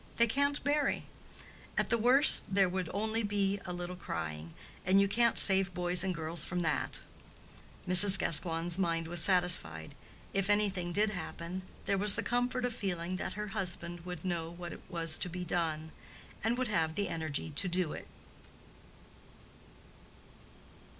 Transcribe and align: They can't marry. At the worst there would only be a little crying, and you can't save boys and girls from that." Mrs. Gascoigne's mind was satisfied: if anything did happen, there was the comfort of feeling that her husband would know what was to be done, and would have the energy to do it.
They 0.15 0.25
can't 0.25 0.65
marry. 0.65 1.03
At 1.77 1.91
the 1.91 1.97
worst 1.99 2.51
there 2.51 2.67
would 2.67 2.89
only 2.91 3.21
be 3.21 3.59
a 3.65 3.71
little 3.71 3.95
crying, 3.95 4.55
and 4.83 4.99
you 4.99 5.07
can't 5.07 5.37
save 5.37 5.75
boys 5.75 6.03
and 6.03 6.11
girls 6.15 6.43
from 6.43 6.63
that." 6.63 7.01
Mrs. 7.87 8.17
Gascoigne's 8.17 8.79
mind 8.79 9.07
was 9.07 9.21
satisfied: 9.21 9.93
if 10.33 10.49
anything 10.49 10.91
did 10.91 11.11
happen, 11.11 11.61
there 11.85 11.99
was 11.99 12.15
the 12.15 12.23
comfort 12.23 12.65
of 12.65 12.73
feeling 12.73 13.17
that 13.17 13.33
her 13.33 13.49
husband 13.49 13.99
would 13.99 14.25
know 14.25 14.49
what 14.49 14.79
was 14.89 15.19
to 15.19 15.29
be 15.29 15.45
done, 15.45 15.91
and 16.43 16.57
would 16.57 16.67
have 16.69 16.95
the 16.95 17.07
energy 17.07 17.51
to 17.51 17.67
do 17.67 17.93
it. 17.93 18.07